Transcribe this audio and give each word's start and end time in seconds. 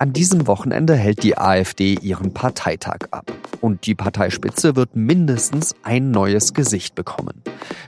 An 0.00 0.12
diesem 0.12 0.46
Wochenende 0.46 0.94
hält 0.94 1.24
die 1.24 1.36
AfD 1.36 1.94
ihren 1.94 2.32
Parteitag 2.32 2.98
ab. 3.10 3.32
Und 3.60 3.84
die 3.84 3.96
Parteispitze 3.96 4.76
wird 4.76 4.94
mindestens 4.94 5.74
ein 5.82 6.12
neues 6.12 6.54
Gesicht 6.54 6.94
bekommen. 6.94 7.42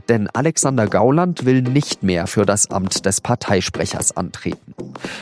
Denn 0.09 0.29
Alexander 0.29 0.89
Gauland 0.89 1.45
will 1.45 1.63
nicht 1.63 2.03
mehr 2.03 2.27
für 2.27 2.45
das 2.45 2.69
Amt 2.73 3.07
des 3.07 3.21
Parteisprechers 3.21 4.17
antreten. 4.17 4.75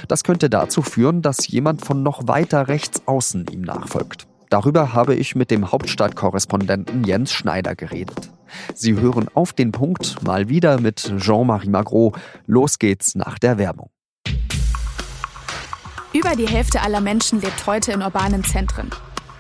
Das 0.09 0.25
könnte 0.25 0.49
dazu 0.49 0.81
führen, 0.81 1.21
dass 1.21 1.47
jemand 1.47 1.85
von 1.85 2.03
noch 2.03 2.27
weiter 2.27 2.69
rechts 2.69 3.03
außen 3.05 3.47
ihm 3.53 3.61
nachfolgt. 3.61 4.27
Darüber 4.49 4.95
habe 4.95 5.15
ich 5.15 5.37
mit 5.37 5.51
dem 5.51 5.71
Hauptstadtkorrespondenten 5.71 7.05
Jens 7.05 7.33
Schneider 7.33 7.77
geredet. 7.77 8.31
Sie 8.75 8.95
hören 8.95 9.29
auf 9.35 9.53
den 9.53 9.73
Punkt 9.73 10.23
mal 10.23 10.49
wieder 10.49 10.81
mit 10.81 11.13
Jean-Marie 11.19 11.69
Magro. 11.69 12.15
Los 12.47 12.79
geht's 12.79 13.15
nach 13.15 13.39
der 13.39 13.59
Werbung. 13.59 13.91
Über 16.15 16.35
die 16.37 16.49
Hälfte 16.49 16.81
aller 16.81 17.03
Menschen 17.03 17.41
lebt 17.43 17.67
heute 17.67 17.93
in 17.93 18.03
urbanen 18.03 18.43
Zentren. 18.43 18.91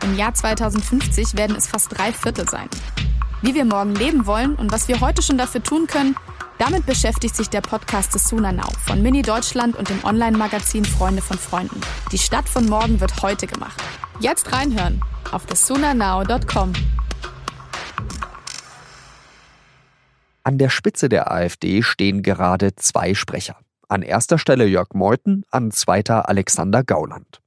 Im 0.02 0.16
Jahr 0.16 0.34
2050 0.34 1.36
werden 1.36 1.56
es 1.56 1.66
fast 1.66 1.96
drei 1.96 2.12
Viertel 2.12 2.46
sein. 2.46 2.68
Wie 3.40 3.54
wir 3.54 3.64
morgen 3.64 3.94
leben 3.94 4.26
wollen 4.26 4.54
und 4.54 4.70
was 4.70 4.86
wir 4.86 5.00
heute 5.00 5.22
schon 5.22 5.38
dafür 5.38 5.62
tun 5.62 5.86
können, 5.86 6.14
damit 6.58 6.84
beschäftigt 6.84 7.34
sich 7.34 7.48
der 7.48 7.62
Podcast 7.62 8.14
des 8.14 8.28
Sunanau 8.28 8.68
von 8.84 9.00
Mini 9.00 9.22
Deutschland 9.22 9.76
und 9.76 9.88
dem 9.88 10.04
Online-Magazin 10.04 10.84
Freunde 10.84 11.22
von 11.22 11.38
Freunden. 11.38 11.80
Die 12.12 12.18
Stadt 12.18 12.48
von 12.48 12.66
morgen 12.66 13.00
wird 13.00 13.22
heute 13.22 13.46
gemacht. 13.46 13.82
Jetzt 14.20 14.52
reinhören 14.52 15.00
auf 15.32 15.46
thesunanau.com. 15.46 16.72
An 20.42 20.58
der 20.58 20.68
Spitze 20.68 21.08
der 21.08 21.30
AfD 21.30 21.82
stehen 21.82 22.22
gerade 22.22 22.74
zwei 22.74 23.14
Sprecher. 23.14 23.56
An 23.88 24.02
erster 24.02 24.36
Stelle 24.36 24.66
Jörg 24.66 24.88
Meuthen, 24.92 25.44
an 25.50 25.70
zweiter 25.70 26.28
Alexander 26.28 26.84
Gauland. 26.84 27.40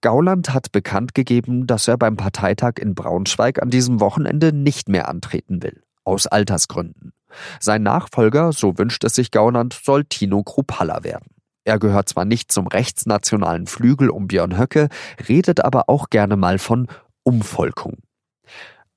Gauland 0.00 0.52
hat 0.52 0.72
bekannt 0.72 1.14
gegeben, 1.14 1.68
dass 1.68 1.86
er 1.86 1.96
beim 1.96 2.16
Parteitag 2.16 2.74
in 2.80 2.96
Braunschweig 2.96 3.62
an 3.62 3.70
diesem 3.70 4.00
Wochenende 4.00 4.52
nicht 4.52 4.88
mehr 4.88 5.08
antreten 5.08 5.62
will. 5.62 5.82
Aus 6.02 6.26
Altersgründen. 6.26 7.12
Sein 7.60 7.84
Nachfolger, 7.84 8.52
so 8.52 8.76
wünscht 8.76 9.04
es 9.04 9.14
sich 9.14 9.30
Gauland, 9.30 9.72
soll 9.72 10.04
Tino 10.04 10.42
Kruppalla 10.42 11.04
werden. 11.04 11.30
Er 11.62 11.78
gehört 11.78 12.08
zwar 12.08 12.24
nicht 12.24 12.50
zum 12.50 12.66
rechtsnationalen 12.66 13.68
Flügel 13.68 14.10
um 14.10 14.26
Björn 14.26 14.58
Höcke, 14.58 14.88
redet 15.28 15.64
aber 15.64 15.88
auch 15.88 16.10
gerne 16.10 16.36
mal 16.36 16.58
von 16.58 16.88
Umvolkung. 17.22 17.98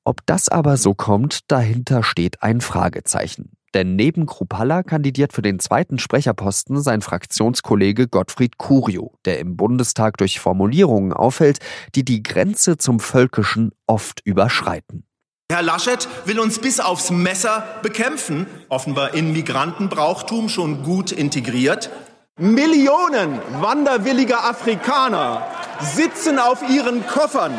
Ob 0.03 0.25
das 0.25 0.49
aber 0.49 0.77
so 0.77 0.93
kommt, 0.93 1.51
dahinter 1.51 2.01
steht 2.01 2.41
ein 2.41 2.59
Fragezeichen. 2.59 3.56
Denn 3.77 3.95
neben 3.95 4.25
Krupalla 4.25 4.81
kandidiert 4.81 5.33
für 5.33 5.43
den 5.43 5.59
zweiten 5.59 5.99
Sprecherposten 5.99 6.81
sein 6.81 7.03
Fraktionskollege 7.03 8.07
Gottfried 8.07 8.57
Curio, 8.57 9.13
der 9.25 9.37
im 9.37 9.55
Bundestag 9.55 10.17
durch 10.17 10.39
Formulierungen 10.39 11.13
auffällt, 11.13 11.59
die 11.93 12.03
die 12.03 12.23
Grenze 12.23 12.79
zum 12.79 12.99
Völkischen 12.99 13.73
oft 13.85 14.21
überschreiten. 14.25 15.03
Herr 15.51 15.61
Laschet 15.61 16.07
will 16.25 16.39
uns 16.39 16.57
bis 16.57 16.79
aufs 16.79 17.11
Messer 17.11 17.67
bekämpfen, 17.83 18.47
offenbar 18.69 19.13
in 19.13 19.31
Migrantenbrauchtum 19.31 20.49
schon 20.49 20.81
gut 20.81 21.11
integriert. 21.11 21.91
Millionen 22.39 23.39
wanderwilliger 23.61 24.43
Afrikaner 24.43 25.45
sitzen 25.81 26.39
auf 26.39 26.67
ihren 26.67 27.05
Koffern. 27.05 27.53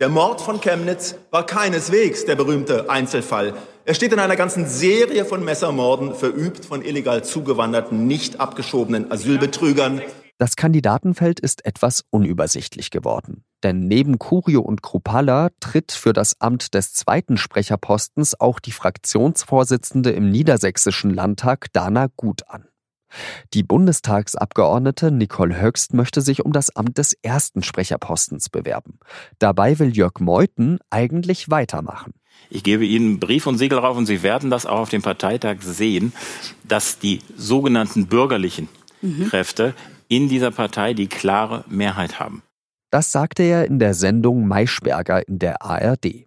Der 0.00 0.08
Mord 0.08 0.40
von 0.40 0.60
Chemnitz 0.60 1.14
war 1.30 1.46
keineswegs 1.46 2.24
der 2.24 2.34
berühmte 2.34 2.90
Einzelfall. 2.90 3.54
Er 3.86 3.92
steht 3.92 4.14
in 4.14 4.18
einer 4.18 4.36
ganzen 4.36 4.66
Serie 4.66 5.26
von 5.26 5.44
Messermorden, 5.44 6.14
verübt 6.14 6.64
von 6.64 6.80
illegal 6.80 7.22
zugewanderten, 7.22 8.06
nicht 8.06 8.40
abgeschobenen 8.40 9.12
Asylbetrügern. 9.12 10.00
Das 10.38 10.56
Kandidatenfeld 10.56 11.38
ist 11.38 11.66
etwas 11.66 12.02
unübersichtlich 12.08 12.90
geworden. 12.90 13.44
Denn 13.62 13.80
neben 13.80 14.18
Curio 14.18 14.62
und 14.62 14.82
Krupalla 14.82 15.50
tritt 15.60 15.92
für 15.92 16.14
das 16.14 16.40
Amt 16.40 16.72
des 16.72 16.94
zweiten 16.94 17.36
Sprecherpostens 17.36 18.40
auch 18.40 18.58
die 18.58 18.72
Fraktionsvorsitzende 18.72 20.12
im 20.12 20.30
niedersächsischen 20.30 21.10
Landtag 21.10 21.70
Dana 21.74 22.06
Gut 22.16 22.48
an. 22.48 22.66
Die 23.52 23.62
Bundestagsabgeordnete 23.62 25.10
Nicole 25.10 25.60
Höchst 25.60 25.92
möchte 25.92 26.22
sich 26.22 26.44
um 26.44 26.52
das 26.52 26.74
Amt 26.74 26.96
des 26.96 27.12
ersten 27.22 27.62
Sprecherpostens 27.62 28.48
bewerben. 28.48 28.98
Dabei 29.38 29.78
will 29.78 29.94
Jörg 29.94 30.20
Meuthen 30.20 30.78
eigentlich 30.88 31.50
weitermachen. 31.50 32.14
Ich 32.50 32.62
gebe 32.62 32.84
Ihnen 32.84 33.20
Brief 33.20 33.46
und 33.46 33.58
Siegel 33.58 33.78
rauf 33.78 33.96
und 33.96 34.06
Sie 34.06 34.22
werden 34.22 34.50
das 34.50 34.66
auch 34.66 34.80
auf 34.80 34.90
dem 34.90 35.02
Parteitag 35.02 35.56
sehen, 35.60 36.12
dass 36.62 36.98
die 36.98 37.20
sogenannten 37.36 38.06
bürgerlichen 38.06 38.68
mhm. 39.02 39.28
Kräfte 39.28 39.74
in 40.08 40.28
dieser 40.28 40.50
Partei 40.50 40.94
die 40.94 41.08
klare 41.08 41.64
Mehrheit 41.68 42.20
haben. 42.20 42.42
Das 42.90 43.10
sagte 43.10 43.42
er 43.42 43.64
in 43.64 43.78
der 43.78 43.94
Sendung 43.94 44.46
Maischberger 44.46 45.26
in 45.26 45.38
der 45.38 45.62
ARD. 45.62 46.26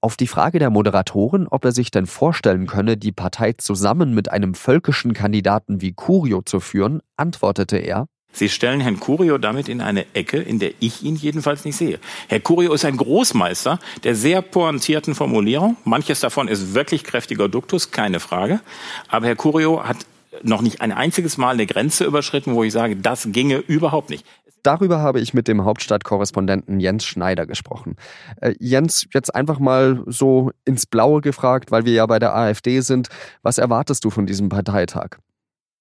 Auf 0.00 0.16
die 0.16 0.26
Frage 0.26 0.58
der 0.58 0.70
Moderatorin, 0.70 1.46
ob 1.46 1.64
er 1.64 1.72
sich 1.72 1.90
denn 1.90 2.06
vorstellen 2.06 2.66
könne, 2.66 2.96
die 2.96 3.12
Partei 3.12 3.52
zusammen 3.52 4.14
mit 4.14 4.30
einem 4.30 4.54
völkischen 4.54 5.12
Kandidaten 5.12 5.80
wie 5.80 5.92
Curio 5.92 6.42
zu 6.42 6.58
führen, 6.58 7.00
antwortete 7.16 7.76
er, 7.76 8.06
Sie 8.32 8.48
stellen 8.48 8.80
Herrn 8.80 9.00
Curio 9.00 9.38
damit 9.38 9.68
in 9.68 9.80
eine 9.80 10.06
Ecke, 10.14 10.38
in 10.38 10.58
der 10.58 10.72
ich 10.80 11.02
ihn 11.02 11.16
jedenfalls 11.16 11.64
nicht 11.64 11.76
sehe. 11.76 11.98
Herr 12.28 12.40
Curio 12.40 12.72
ist 12.72 12.84
ein 12.84 12.96
Großmeister 12.96 13.78
der 14.04 14.14
sehr 14.14 14.42
pointierten 14.42 15.14
Formulierung. 15.14 15.76
Manches 15.84 16.20
davon 16.20 16.48
ist 16.48 16.74
wirklich 16.74 17.04
kräftiger 17.04 17.48
Duktus, 17.48 17.90
keine 17.90 18.20
Frage. 18.20 18.60
Aber 19.08 19.26
Herr 19.26 19.36
Curio 19.36 19.84
hat 19.84 19.98
noch 20.42 20.62
nicht 20.62 20.80
ein 20.80 20.92
einziges 20.92 21.38
Mal 21.38 21.50
eine 21.50 21.66
Grenze 21.66 22.04
überschritten, 22.04 22.54
wo 22.54 22.62
ich 22.62 22.72
sage, 22.72 22.96
das 22.96 23.28
ginge 23.32 23.56
überhaupt 23.56 24.10
nicht. 24.10 24.24
Darüber 24.62 24.98
habe 24.98 25.20
ich 25.20 25.32
mit 25.32 25.48
dem 25.48 25.64
Hauptstadtkorrespondenten 25.64 26.80
Jens 26.80 27.04
Schneider 27.04 27.46
gesprochen. 27.46 27.96
Äh, 28.40 28.54
Jens, 28.58 29.06
jetzt 29.12 29.34
einfach 29.34 29.58
mal 29.58 30.02
so 30.06 30.50
ins 30.64 30.86
Blaue 30.86 31.22
gefragt, 31.22 31.70
weil 31.70 31.86
wir 31.86 31.94
ja 31.94 32.06
bei 32.06 32.18
der 32.18 32.36
AfD 32.36 32.80
sind. 32.80 33.08
Was 33.42 33.58
erwartest 33.58 34.04
du 34.04 34.10
von 34.10 34.26
diesem 34.26 34.50
Parteitag? 34.50 35.18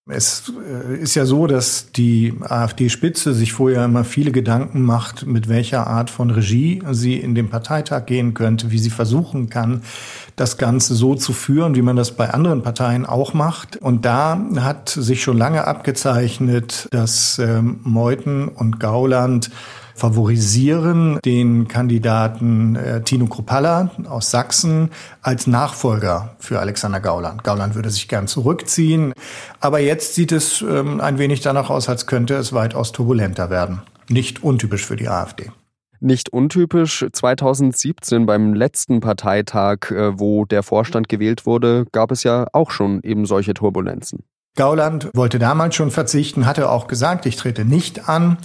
Es 0.10 0.52
äh, 0.68 0.98
ist 0.98 1.16
ja 1.16 1.26
so, 1.26 1.46
dass 1.46 1.92
die 1.92 2.34
AfD-Spitze 2.42 3.34
sich 3.34 3.54
vorher 3.54 3.86
immer 3.86 4.04
viele 4.04 4.32
Gedanken 4.32 4.82
macht, 4.82 5.26
mit 5.26 5.48
welcher 5.50 5.88
Art 5.88 6.10
von 6.10 6.32
Regie 6.32 6.82
sie 6.92 7.16
in 7.16 7.36
den 7.36 7.50
Parteitag 7.50 8.06
gehen 8.08 8.34
könnte, 8.34 8.72
wie 8.72 8.80
sie 8.80 8.90
versuchen 8.90 9.50
kann, 9.50 9.84
das 10.36 10.58
Ganze 10.58 10.96
so 10.96 11.16
zu 11.16 11.32
führen, 11.34 11.76
wie 11.76 11.82
man 11.82 11.96
das 11.96 12.12
bei 12.12 12.32
anderen 12.32 12.64
Parteien 12.64 13.06
auch 13.06 13.34
macht. 13.34 13.78
Und 13.78 14.06
da 14.06 14.40
hat 14.58 14.90
sich 14.90 15.22
schon 15.22 15.38
lange 15.38 15.66
abgezeichnet, 15.68 16.88
dass 16.92 17.38
ähm, 17.40 17.80
Meuthen 17.84 18.48
und 18.48 18.80
Gauland 18.80 19.52
favorisieren 20.00 21.20
den 21.26 21.68
Kandidaten 21.68 22.76
äh, 22.76 23.02
Tino 23.04 23.28
Kruppalla 23.28 23.92
aus 24.08 24.32
Sachsen 24.32 24.90
als 25.22 25.46
Nachfolger 25.46 26.36
für 26.40 26.60
Alexander 26.60 27.00
Gauland. 27.02 27.44
Gauland 27.44 27.76
würde 27.76 27.90
sich 27.90 28.08
gern 28.08 28.28
zurückziehen, 28.28 29.14
aber 29.60 29.80
jetzt 29.80 30.16
sieht 30.16 30.32
es 30.32 30.62
ähm, 30.62 31.02
ein 31.02 31.18
wenig 31.20 31.42
danach 31.42 31.70
aus, 31.70 31.90
als 31.90 32.08
könnte 32.08 32.36
es 32.36 32.54
weitaus 32.54 32.92
turbulenter 32.92 33.50
werden. 33.50 33.82
Nicht 34.08 34.42
untypisch 34.42 34.86
für 34.86 34.96
die 34.96 35.10
AfD. 35.10 35.52
Nicht 36.00 36.30
untypisch. 36.30 37.06
2017 37.12 38.26
beim 38.26 38.54
letzten 38.54 39.02
Parteitag, 39.02 39.92
äh, 39.92 40.18
wo 40.18 40.46
der 40.46 40.64
Vorstand 40.64 41.10
gewählt 41.10 41.46
wurde, 41.46 41.86
gab 41.92 42.12
es 42.12 42.24
ja 42.24 42.48
auch 42.54 42.72
schon 42.72 43.02
eben 43.04 43.26
solche 43.26 43.54
Turbulenzen. 43.54 44.24
Gauland 44.56 45.10
wollte 45.14 45.40
damals 45.40 45.76
schon 45.76 45.92
verzichten, 45.92 46.46
hatte 46.46 46.70
auch 46.70 46.88
gesagt, 46.88 47.26
ich 47.26 47.36
trete 47.36 47.66
nicht 47.66 48.10
an. 48.10 48.38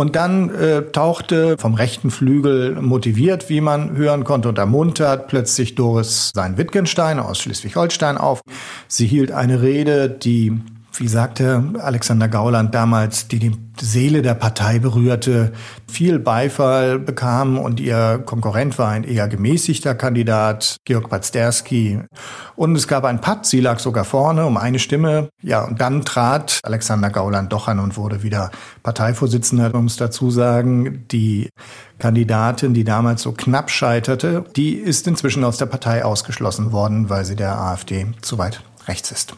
Und 0.00 0.16
dann 0.16 0.48
äh, 0.54 0.80
tauchte 0.92 1.58
vom 1.58 1.74
rechten 1.74 2.10
Flügel 2.10 2.80
motiviert, 2.80 3.50
wie 3.50 3.60
man 3.60 3.98
hören 3.98 4.24
konnte 4.24 4.48
und 4.48 4.56
ermuntert, 4.56 5.28
plötzlich 5.28 5.74
Doris 5.74 6.30
Sein-Wittgenstein 6.34 7.18
aus 7.18 7.40
Schleswig-Holstein 7.40 8.16
auf. 8.16 8.40
Sie 8.88 9.06
hielt 9.06 9.30
eine 9.30 9.60
Rede, 9.60 10.08
die 10.08 10.58
wie 10.94 11.08
sagte 11.08 11.64
Alexander 11.80 12.28
Gauland 12.28 12.74
damals, 12.74 13.28
die 13.28 13.38
die 13.38 13.52
Seele 13.80 14.22
der 14.22 14.34
Partei 14.34 14.78
berührte, 14.78 15.52
viel 15.86 16.18
Beifall 16.18 16.98
bekam 16.98 17.58
und 17.58 17.80
ihr 17.80 18.22
Konkurrent 18.24 18.78
war 18.78 18.90
ein 18.90 19.04
eher 19.04 19.28
gemäßigter 19.28 19.94
Kandidat, 19.94 20.76
Georg 20.84 21.08
Pazderski. 21.08 22.00
Und 22.56 22.76
es 22.76 22.88
gab 22.88 23.04
ein 23.04 23.20
Patt, 23.20 23.46
sie 23.46 23.60
lag 23.60 23.78
sogar 23.78 24.04
vorne 24.04 24.44
um 24.46 24.56
eine 24.56 24.78
Stimme. 24.78 25.30
Ja, 25.42 25.64
und 25.64 25.80
dann 25.80 26.04
trat 26.04 26.60
Alexander 26.62 27.10
Gauland 27.10 27.52
doch 27.52 27.68
an 27.68 27.78
und 27.78 27.96
wurde 27.96 28.22
wieder 28.22 28.50
Parteivorsitzender, 28.82 29.74
um 29.74 29.86
es 29.86 29.96
dazu 29.96 30.30
sagen. 30.30 31.06
Die 31.10 31.48
Kandidatin, 31.98 32.74
die 32.74 32.84
damals 32.84 33.22
so 33.22 33.32
knapp 33.32 33.70
scheiterte, 33.70 34.44
die 34.56 34.74
ist 34.74 35.06
inzwischen 35.06 35.44
aus 35.44 35.56
der 35.56 35.66
Partei 35.66 36.04
ausgeschlossen 36.04 36.72
worden, 36.72 37.08
weil 37.08 37.24
sie 37.24 37.36
der 37.36 37.58
AfD 37.58 38.06
zu 38.20 38.38
weit 38.38 38.62
rechts 38.86 39.10
ist. 39.10 39.34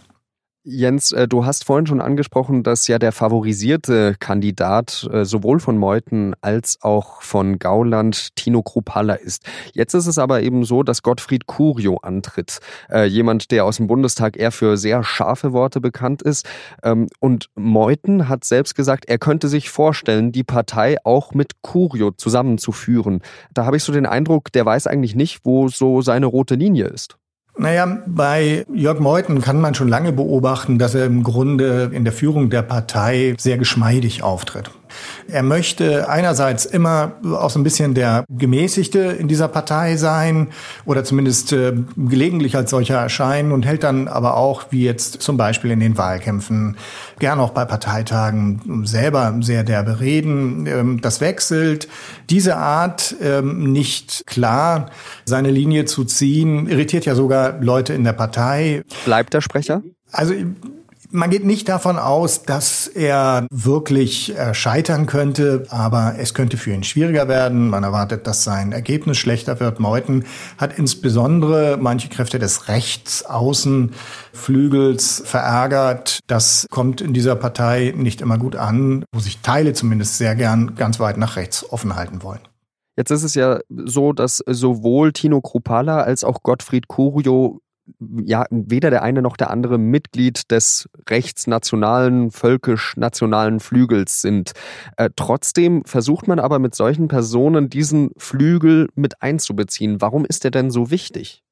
Jens, 0.65 1.11
äh, 1.11 1.27
du 1.27 1.45
hast 1.45 1.65
vorhin 1.65 1.89
schon 1.89 2.01
angesprochen, 2.01 2.63
dass 2.63 2.87
ja 2.87 3.01
der 3.01 3.11
favorisierte 3.11 4.15
Kandidat 4.21 5.09
äh, 5.13 5.25
sowohl 5.25 5.59
von 5.59 5.77
Meuthen 5.77 6.37
als 6.41 6.79
auch 6.83 7.21
von 7.21 7.59
Gauland 7.59 8.37
Tino 8.37 8.63
Kruppalla 8.63 9.15
ist. 9.15 9.45
Jetzt 9.73 9.95
ist 9.95 10.07
es 10.07 10.19
aber 10.19 10.43
eben 10.43 10.65
so, 10.65 10.85
dass 10.85 11.03
Gottfried 11.03 11.49
Curio 11.49 11.97
antritt. 11.97 12.61
Äh, 12.89 13.07
jemand, 13.07 13.51
der 13.51 13.65
aus 13.65 13.79
dem 13.79 13.89
Bundestag 13.89 14.37
eher 14.37 14.53
für 14.53 14.77
sehr 14.77 15.03
scharfe 15.03 15.53
Worte 15.53 15.81
bekannt 15.81 16.23
ist. 16.23 16.49
Ähm, 16.85 17.09
und 17.19 17.49
Meuthen 17.57 18.29
hat 18.29 18.45
selbst 18.45 18.77
gesagt, 18.77 19.07
er 19.07 19.19
könnte 19.19 19.49
sich 19.49 19.69
vorstellen, 19.69 20.31
die 20.31 20.45
Partei 20.45 20.97
auch 21.03 21.35
mit 21.35 21.63
Curio 21.63 22.13
zusammenzuführen. 22.13 23.21
Da 23.53 23.67
habe 23.67 23.79
ich 23.79 23.83
so 23.83 23.93
den 23.93 24.07
Eindruck, 24.07 24.53
der 24.53 24.65
weiß 24.65 24.87
eigentlich 24.87 25.17
nicht, 25.17 25.41
wo 25.43 25.67
so 25.67 26.03
seine 26.03 26.27
rote 26.27 26.55
Linie 26.55 26.85
ist. 26.87 27.19
Naja, 27.59 27.99
bei 28.07 28.65
Jörg 28.73 28.99
Meuthen 28.99 29.41
kann 29.41 29.61
man 29.61 29.75
schon 29.75 29.89
lange 29.89 30.13
beobachten, 30.13 30.79
dass 30.79 30.95
er 30.95 31.05
im 31.05 31.23
Grunde 31.23 31.91
in 31.93 32.05
der 32.05 32.13
Führung 32.13 32.49
der 32.49 32.63
Partei 32.63 33.35
sehr 33.39 33.59
geschmeidig 33.59 34.23
auftritt. 34.23 34.71
Er 35.29 35.43
möchte 35.43 36.09
einerseits 36.09 36.65
immer 36.65 37.13
auch 37.25 37.51
so 37.51 37.59
ein 37.59 37.65
bisschen 37.65 37.95
der 37.95 38.25
Gemäßigte 38.29 38.99
in 38.99 39.29
dieser 39.29 39.49
Partei 39.49 39.97
sein 39.97 40.49
oder 40.85 41.05
zumindest 41.05 41.53
äh, 41.53 41.73
gelegentlich 41.97 42.57
als 42.57 42.71
solcher 42.71 42.97
erscheinen 42.97 43.53
und 43.53 43.65
hält 43.65 43.83
dann 43.83 44.09
aber 44.09 44.37
auch, 44.37 44.67
wie 44.71 44.85
jetzt 44.85 45.23
zum 45.23 45.37
Beispiel 45.37 45.71
in 45.71 45.81
den 45.81 45.97
Wahlkämpfen, 45.97 46.77
gern 47.19 47.41
auch 47.41 47.51
bei 47.51 47.65
Parteitagen 47.65 48.83
selber 48.85 49.35
sehr 49.41 49.65
derbe 49.65 50.01
Reden. 50.01 50.67
Ähm, 50.67 51.01
das 51.01 51.21
wechselt. 51.21 51.89
Diese 52.31 52.57
Art, 52.57 53.15
ähm, 53.23 53.73
nicht 53.73 54.27
klar 54.27 54.91
seine 55.25 55.51
Linie 55.51 55.85
zu 55.85 56.05
ziehen, 56.05 56.69
irritiert 56.69 57.05
ja 57.05 57.15
sogar 57.15 57.61
Leute 57.61 57.95
in 57.95 58.05
der 58.05 58.13
Partei. 58.13 58.83
Bleibt 59.05 59.35
der 59.35 59.41
Sprecher? 59.41 59.83
Also 60.11 60.35
man 61.13 61.31
geht 61.31 61.45
nicht 61.45 61.69
davon 61.69 61.99
aus, 61.99 62.43
dass 62.43 62.89
er 62.89 63.47
wirklich 63.51 64.37
äh, 64.37 64.55
scheitern 64.55 65.07
könnte, 65.07 65.67
aber 65.69 66.15
es 66.19 66.35
könnte 66.35 66.57
für 66.57 66.73
ihn 66.73 66.83
schwieriger 66.83 67.29
werden. 67.29 67.69
Man 67.69 67.85
erwartet, 67.85 68.27
dass 68.27 68.45
sein 68.45 68.73
Ergebnis 68.73 69.19
schlechter 69.19 69.61
wird. 69.61 69.79
Meuthen 69.79 70.25
hat 70.59 70.79
insbesondere 70.79 71.79
manche 71.81 72.09
Kräfte 72.09 72.39
des 72.39 72.69
Rechtsaußenflügels 72.69 75.23
verärgert. 75.25 76.21
Das 76.27 76.67
kommt 76.71 77.01
in 77.01 77.13
dieser 77.13 77.37
Partei 77.37 77.95
nicht 77.97 78.21
immer 78.21 78.39
gut 78.39 78.57
an, 78.57 79.05
wo 79.13 79.21
sich 79.21 79.39
Teile 79.41 79.75
zumindest 79.75 80.19
sehr 80.19 80.35
gern 80.35 80.75
ganz 80.75 80.99
weit 80.99 81.19
nach 81.19 81.37
rechts 81.37 81.71
offen 81.71 81.95
halten 81.95 82.23
wollen. 82.23 82.41
Jetzt 82.97 83.11
ist 83.11 83.23
es 83.23 83.35
ja 83.35 83.61
so, 83.69 84.13
dass 84.13 84.43
sowohl 84.47 85.13
Tino 85.13 85.41
Krupala 85.41 86.03
als 86.03 86.25
auch 86.25 86.43
Gottfried 86.43 86.89
Curio 86.89 87.61
ja 87.99 88.45
weder 88.51 88.91
der 88.91 89.03
eine 89.03 89.23
noch 89.23 89.37
der 89.37 89.51
andere 89.51 89.79
Mitglied 89.79 90.51
des 90.51 90.89
rechtsnationalen, 91.09 92.31
völkisch-nationalen 92.31 93.61
Flügels 93.61 94.21
sind. 94.21 94.53
Äh, 94.97 95.11
trotzdem 95.17 95.85
versucht 95.85 96.29
man 96.29 96.39
aber 96.39 96.59
mit 96.59 96.75
solchen 96.75 97.09
Personen 97.09 97.69
diesen 97.69 98.11
Flügel 98.17 98.89
mit 98.95 99.23
einzubeziehen. 99.23 100.01
Warum 100.01 100.25
ist 100.25 100.45
er 100.45 100.51
denn 100.51 100.71
so 100.71 100.91
wichtig? 100.91 101.43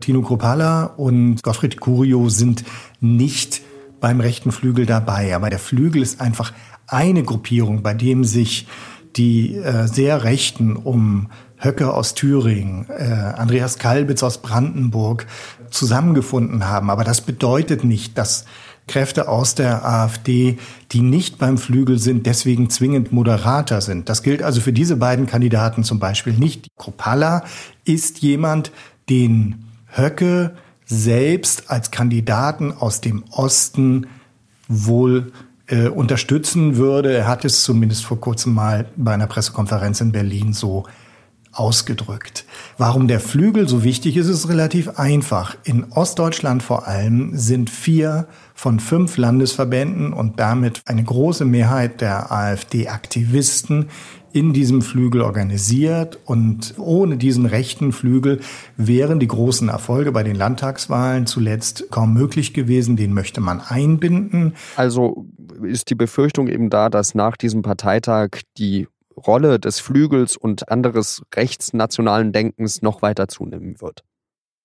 Tino 0.00 0.22
Kropala 0.22 0.84
und 0.84 1.42
Gottfried 1.42 1.80
Curio 1.80 2.28
sind 2.28 2.64
nicht 3.00 3.62
beim 4.00 4.20
rechten 4.20 4.52
Flügel 4.52 4.86
dabei, 4.86 5.34
aber 5.34 5.50
der 5.50 5.58
Flügel 5.58 6.02
ist 6.02 6.20
einfach 6.20 6.52
eine 6.86 7.22
Gruppierung, 7.22 7.82
bei 7.82 7.94
dem 7.94 8.24
sich 8.24 8.66
die 9.16 9.54
äh, 9.56 9.86
sehr 9.86 10.24
Rechten 10.24 10.76
um 10.76 11.28
Höcke 11.58 11.92
aus 11.92 12.14
Thüringen, 12.14 12.86
äh, 12.88 13.04
Andreas 13.04 13.78
Kalbitz 13.78 14.22
aus 14.22 14.38
Brandenburg 14.38 15.26
zusammengefunden 15.70 16.68
haben. 16.68 16.90
Aber 16.90 17.04
das 17.04 17.20
bedeutet 17.20 17.84
nicht, 17.84 18.18
dass 18.18 18.44
Kräfte 18.86 19.28
aus 19.28 19.54
der 19.54 19.84
AfD, 19.86 20.58
die 20.92 21.00
nicht 21.00 21.38
beim 21.38 21.56
Flügel 21.56 21.98
sind, 21.98 22.26
deswegen 22.26 22.68
zwingend 22.68 23.12
moderater 23.12 23.80
sind. 23.80 24.08
Das 24.08 24.22
gilt 24.22 24.42
also 24.42 24.60
für 24.60 24.72
diese 24.72 24.96
beiden 24.96 25.26
Kandidaten 25.26 25.84
zum 25.84 25.98
Beispiel 25.98 26.34
nicht. 26.34 26.68
Kropalla 26.76 27.44
ist 27.84 28.18
jemand, 28.18 28.72
den 29.08 29.64
Höcke 29.86 30.54
selbst 30.84 31.70
als 31.70 31.90
Kandidaten 31.90 32.72
aus 32.72 33.00
dem 33.00 33.24
Osten 33.30 34.06
wohl 34.68 35.32
äh, 35.66 35.88
unterstützen 35.88 36.76
würde. 36.76 37.12
Er 37.12 37.26
hat 37.26 37.44
es 37.44 37.62
zumindest 37.62 38.04
vor 38.04 38.20
kurzem 38.20 38.52
mal 38.52 38.86
bei 38.96 39.14
einer 39.14 39.26
Pressekonferenz 39.26 40.00
in 40.00 40.12
Berlin 40.12 40.52
so 40.52 40.84
ausgedrückt. 41.54 42.44
Warum 42.78 43.08
der 43.08 43.20
Flügel 43.20 43.68
so 43.68 43.84
wichtig 43.84 44.16
ist, 44.16 44.28
ist 44.28 44.48
relativ 44.48 44.98
einfach. 44.98 45.56
In 45.64 45.92
Ostdeutschland 45.92 46.62
vor 46.62 46.86
allem 46.86 47.36
sind 47.36 47.70
vier 47.70 48.26
von 48.54 48.80
fünf 48.80 49.16
Landesverbänden 49.16 50.12
und 50.12 50.38
damit 50.40 50.82
eine 50.86 51.04
große 51.04 51.44
Mehrheit 51.44 52.00
der 52.00 52.30
AfD-Aktivisten 52.30 53.90
in 54.34 54.52
diesem 54.52 54.82
Flügel 54.82 55.22
organisiert. 55.22 56.18
Und 56.24 56.74
ohne 56.76 57.16
diesen 57.16 57.46
rechten 57.46 57.92
Flügel 57.92 58.40
wären 58.76 59.20
die 59.20 59.28
großen 59.28 59.68
Erfolge 59.68 60.10
bei 60.10 60.24
den 60.24 60.34
Landtagswahlen 60.34 61.26
zuletzt 61.26 61.90
kaum 61.90 62.12
möglich 62.12 62.52
gewesen. 62.52 62.96
Den 62.96 63.14
möchte 63.14 63.40
man 63.40 63.60
einbinden. 63.60 64.54
Also 64.74 65.26
ist 65.62 65.88
die 65.88 65.94
Befürchtung 65.94 66.48
eben 66.48 66.68
da, 66.68 66.90
dass 66.90 67.14
nach 67.14 67.36
diesem 67.36 67.62
Parteitag 67.62 68.40
die 68.58 68.88
Rolle 69.16 69.58
des 69.58 69.80
Flügels 69.80 70.36
und 70.36 70.70
anderes 70.70 71.22
rechtsnationalen 71.34 72.32
Denkens 72.32 72.82
noch 72.82 73.02
weiter 73.02 73.28
zunehmen 73.28 73.80
wird? 73.80 74.04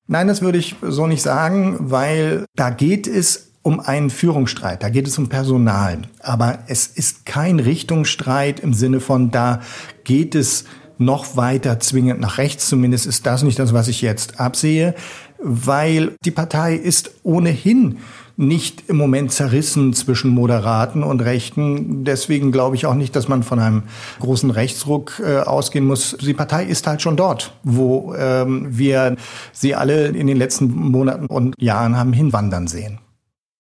Nein, 0.08 0.28
das 0.28 0.42
würde 0.42 0.58
ich 0.58 0.76
so 0.82 1.06
nicht 1.06 1.22
sagen, 1.22 1.78
weil 1.80 2.46
da 2.56 2.72
geht 2.72 3.08
es 3.08 3.54
um 3.62 3.80
einen 3.80 4.10
Führungsstreit, 4.10 4.82
da 4.82 4.90
geht 4.90 5.08
es 5.08 5.18
um 5.18 5.30
Personal. 5.30 6.02
Aber 6.22 6.60
es 6.68 6.88
ist 6.88 7.26
kein 7.26 7.60
Richtungsstreit 7.60 8.60
im 8.60 8.74
Sinne 8.74 9.00
von, 9.00 9.32
da 9.32 9.62
geht 10.04 10.34
es 10.34 10.66
noch 10.98 11.38
weiter 11.38 11.80
zwingend 11.80 12.20
nach 12.20 12.38
rechts. 12.38 12.68
Zumindest 12.68 13.06
ist 13.06 13.26
das 13.26 13.44
nicht 13.44 13.60
das, 13.60 13.74
was 13.74 13.88
ich 13.88 14.02
jetzt 14.02 14.40
absehe, 14.40 14.96
weil 15.42 16.16
die 16.26 16.32
Partei 16.32 16.76
ist 16.76 17.12
ohnehin 17.24 18.00
nicht 18.40 18.86
im 18.88 18.96
Moment 18.96 19.34
zerrissen 19.34 19.94
zwischen 19.94 20.32
Moderaten 20.32 21.04
und 21.04 21.20
Rechten. 21.22 22.06
Deswegen 22.06 22.54
glaube 22.54 22.78
ich 22.78 22.86
auch 22.86 22.94
nicht, 22.94 23.14
dass 23.16 23.28
man 23.28 23.44
von 23.44 23.60
einem 23.60 23.84
großen 24.22 24.50
Rechtsruck 24.50 25.22
äh, 25.24 25.40
ausgehen 25.40 25.86
muss. 25.86 26.16
Die 26.22 26.34
Partei 26.34 26.64
ist 26.64 26.88
halt 26.88 27.02
schon 27.02 27.18
dort, 27.18 27.54
wo 27.64 28.16
ähm, 28.16 28.68
wir 28.70 29.18
sie 29.52 29.76
alle 29.76 30.08
in 30.08 30.26
den 30.26 30.38
letzten 30.38 30.74
Monaten 30.74 31.26
und 31.26 31.54
Jahren 31.62 31.98
haben 31.98 32.14
hinwandern 32.14 32.68
sehen. 32.68 33.00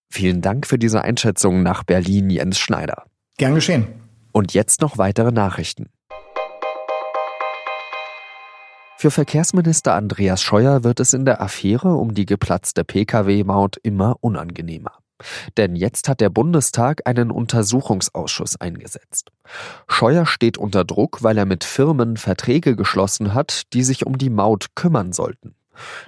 Vielen 0.09 0.41
Dank 0.41 0.65
für 0.65 0.79
diese 0.79 1.03
Einschätzung 1.03 1.61
nach 1.61 1.83
Berlin, 1.83 2.29
Jens 2.29 2.57
Schneider. 2.57 3.03
Gern 3.37 3.55
geschehen. 3.55 3.85
Und 4.31 4.53
jetzt 4.53 4.81
noch 4.81 4.97
weitere 4.97 5.31
Nachrichten. 5.31 5.87
Für 9.01 9.11
Verkehrsminister 9.11 9.93
Andreas 9.93 10.41
Scheuer 10.41 10.83
wird 10.83 10.99
es 10.99 11.13
in 11.13 11.23
der 11.23 11.39
Affäre 11.39 11.95
um 11.95 12.13
die 12.13 12.25
geplatzte 12.25 12.83
Pkw-Maut 12.83 13.77
immer 13.81 14.17
unangenehmer. 14.19 14.91
Denn 15.55 15.77
jetzt 15.77 16.09
hat 16.09 16.19
der 16.19 16.29
Bundestag 16.29 17.03
einen 17.07 17.31
Untersuchungsausschuss 17.31 18.59
eingesetzt. 18.59 19.31
Scheuer 19.87 20.25
steht 20.25 20.57
unter 20.57 20.83
Druck, 20.83 21.23
weil 21.23 21.37
er 21.37 21.45
mit 21.45 21.63
Firmen 21.63 22.17
Verträge 22.17 22.75
geschlossen 22.75 23.33
hat, 23.33 23.71
die 23.71 23.83
sich 23.83 24.05
um 24.05 24.17
die 24.17 24.29
Maut 24.29 24.75
kümmern 24.75 25.13
sollten. 25.13 25.55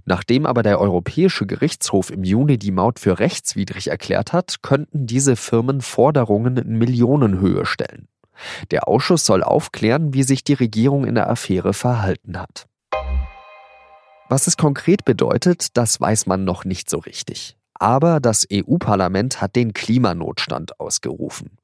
Nachdem 0.04 0.46
aber 0.46 0.62
der 0.62 0.82
Europäische 0.82 1.46
Gerichtshof 1.46 2.10
im 2.10 2.26
Juni 2.26 2.58
die 2.58 2.72
Maut 2.72 3.00
für 3.00 3.20
rechtswidrig 3.20 3.88
erklärt 3.88 4.34
hat, 4.34 4.64
könnten 4.64 5.08
diese 5.08 5.38
Firmen 5.38 5.80
Forderungen 5.80 6.58
in 6.58 6.78
Millionenhöhe 6.78 7.66
stellen. 7.66 8.10
Der 8.72 8.90
Ausschuss 8.90 9.26
soll 9.26 9.44
aufklären, 9.44 10.14
wie 10.14 10.24
sich 10.24 10.44
die 10.44 10.56
Regierung 10.56 11.06
in 11.06 11.16
der 11.16 11.30
Affäre 11.30 11.72
verhalten 11.72 12.38
hat. 12.38 12.68
Was 14.32 14.48
es 14.48 14.56
konkret 14.56 15.04
bedeutet, 15.04 15.76
das 15.76 16.00
weiß 16.00 16.26
man 16.26 16.46
noch 16.46 16.64
nicht 16.64 16.90
so 16.90 17.00
richtig. 17.00 17.58
Aber 17.74 18.22
das 18.22 18.48
EU-Parlament 18.50 19.42
hat 19.42 19.58
den 19.58 19.74
Klimanotstand 19.74 20.80
ausgerufen. 20.80 21.58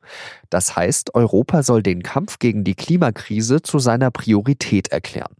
Das 0.49 0.75
heißt, 0.75 1.15
Europa 1.15 1.63
soll 1.63 1.81
den 1.81 2.03
Kampf 2.03 2.39
gegen 2.39 2.65
die 2.65 2.75
Klimakrise 2.75 3.61
zu 3.61 3.79
seiner 3.79 4.11
Priorität 4.11 4.89
erklären. 4.89 5.33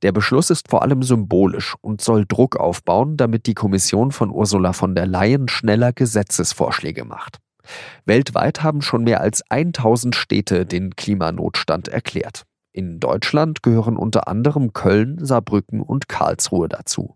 Der 0.00 0.12
Beschluss 0.12 0.48
ist 0.48 0.70
vor 0.70 0.80
allem 0.80 1.02
symbolisch 1.02 1.74
und 1.82 2.00
soll 2.00 2.24
Druck 2.24 2.56
aufbauen, 2.56 3.18
damit 3.18 3.44
die 3.44 3.52
Kommission 3.52 4.10
von 4.10 4.30
Ursula 4.30 4.72
von 4.72 4.94
der 4.94 5.04
Leyen 5.04 5.48
schneller 5.48 5.92
Gesetzesvorschläge 5.92 7.04
macht. 7.04 7.40
Weltweit 8.06 8.62
haben 8.62 8.80
schon 8.80 9.04
mehr 9.04 9.20
als 9.20 9.42
1000 9.50 10.16
Städte 10.16 10.64
den 10.64 10.96
Klimanotstand 10.96 11.88
erklärt. 11.88 12.46
In 12.76 12.98
Deutschland 12.98 13.62
gehören 13.62 13.96
unter 13.96 14.26
anderem 14.26 14.72
Köln, 14.72 15.24
Saarbrücken 15.24 15.80
und 15.80 16.08
Karlsruhe 16.08 16.68
dazu. 16.68 17.14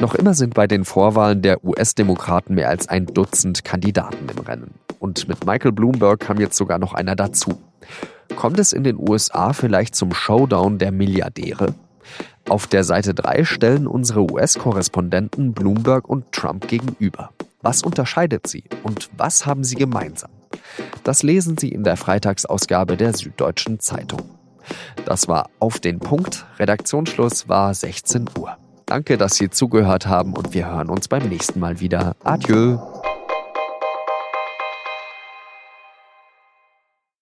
Noch 0.00 0.14
immer 0.14 0.34
sind 0.34 0.54
bei 0.54 0.68
den 0.68 0.84
Vorwahlen 0.84 1.42
der 1.42 1.64
US-Demokraten 1.64 2.54
mehr 2.54 2.68
als 2.68 2.88
ein 2.88 3.06
Dutzend 3.06 3.64
Kandidaten 3.64 4.28
im 4.28 4.38
Rennen. 4.38 4.74
Und 5.00 5.26
mit 5.26 5.44
Michael 5.44 5.72
Bloomberg 5.72 6.20
kam 6.20 6.38
jetzt 6.38 6.56
sogar 6.56 6.78
noch 6.78 6.94
einer 6.94 7.16
dazu. 7.16 7.60
Kommt 8.36 8.60
es 8.60 8.72
in 8.72 8.84
den 8.84 8.96
USA 8.96 9.52
vielleicht 9.52 9.96
zum 9.96 10.14
Showdown 10.14 10.78
der 10.78 10.92
Milliardäre? 10.92 11.74
Auf 12.48 12.68
der 12.68 12.84
Seite 12.84 13.14
3 13.14 13.42
stellen 13.44 13.88
unsere 13.88 14.30
US-Korrespondenten 14.30 15.54
Bloomberg 15.54 16.08
und 16.08 16.30
Trump 16.30 16.68
gegenüber. 16.68 17.30
Was 17.62 17.82
unterscheidet 17.82 18.46
sie 18.46 18.62
und 18.84 19.10
was 19.16 19.44
haben 19.44 19.64
sie 19.64 19.74
gemeinsam? 19.74 20.30
Das 21.04 21.22
lesen 21.22 21.56
Sie 21.58 21.68
in 21.68 21.84
der 21.84 21.96
Freitagsausgabe 21.96 22.96
der 22.96 23.14
Süddeutschen 23.14 23.80
Zeitung. 23.80 24.22
Das 25.04 25.28
war 25.28 25.50
auf 25.60 25.78
den 25.78 26.00
Punkt. 26.00 26.46
Redaktionsschluss 26.58 27.48
war 27.48 27.72
16 27.72 28.26
Uhr. 28.38 28.56
Danke, 28.86 29.18
dass 29.18 29.34
Sie 29.34 29.50
zugehört 29.50 30.06
haben 30.06 30.34
und 30.34 30.54
wir 30.54 30.66
hören 30.66 30.90
uns 30.90 31.08
beim 31.08 31.28
nächsten 31.28 31.60
Mal 31.60 31.80
wieder. 31.80 32.14
Adieu. 32.22 32.78